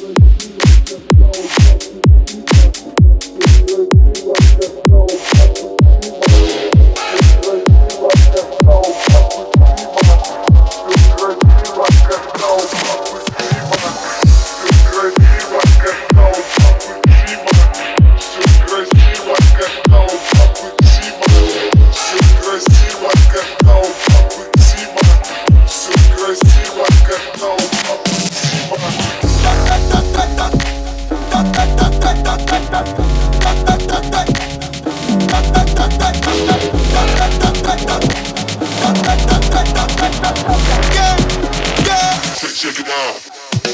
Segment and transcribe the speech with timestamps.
[0.00, 0.22] Thank
[5.32, 5.37] you.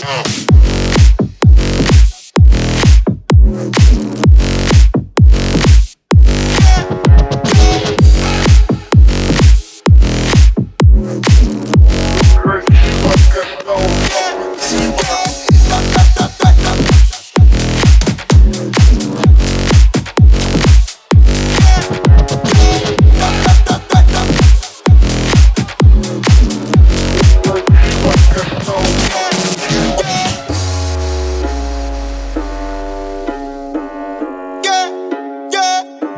[0.05, 0.54] House.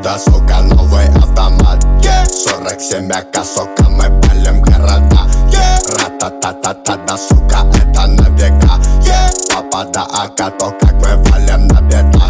[0.07, 1.85] Да, сука, новый автомат.
[2.01, 2.25] Yeah.
[2.31, 5.27] 47 ака, сука, мы палим города.
[5.51, 5.83] Yeah.
[5.99, 9.29] Ра-та-та-та-та, да, сука, это на века yeah.
[9.53, 12.23] Папа да ака, то как мы валим на бедах.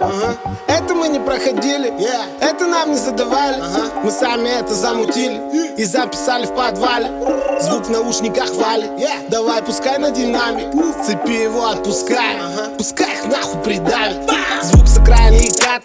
[0.00, 0.36] Ага.
[0.66, 1.94] Это мы не проходили,
[2.40, 3.62] это нам не задавали.
[4.02, 7.08] Мы сами это замутили и записали в подвале.
[7.60, 8.90] Звук в наушниках валит,
[9.28, 10.74] давай пускай на динамик.
[11.06, 12.36] Цепи его отпускай,
[12.76, 14.28] пускай их нахуй придавит.
[14.62, 15.82] Звук и кат,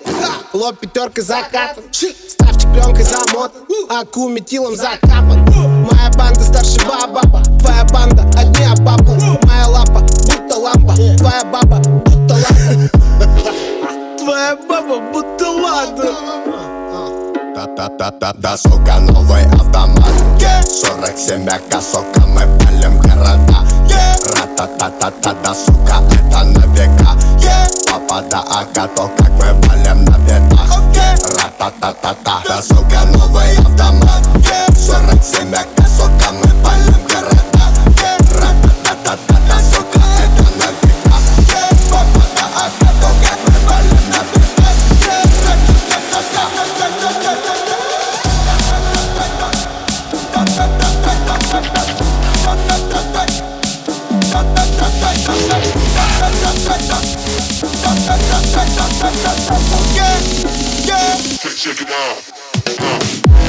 [0.54, 5.46] лоб пятеркой закатан Ставчик пленкой замотан, аку метилом закапан.
[5.50, 7.22] Моя банда старше баба,
[7.60, 12.92] твоя банда одни обапла Моя лапа будто лампа, твоя баба будто лампа
[14.18, 16.06] Твоя баба будто ладно
[17.56, 20.14] Да-да-да-да, да, сука, новый автомат.
[20.40, 20.62] Yeah.
[20.64, 23.66] 47 ака, сука, мы палим города.
[23.88, 24.34] Yeah.
[24.36, 27.68] Ра-та-та-та-та, да, сука, это на века yeah.
[27.92, 30.80] Папа да ака, то как мы валим на бедах.
[31.38, 34.72] Ра-та-та-та-та, да, сука, новый автомат yeah.
[34.76, 35.89] 47 ака,
[61.56, 62.32] Check it out.
[62.80, 63.49] Uh.